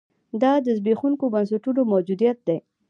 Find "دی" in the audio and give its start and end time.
2.47-2.57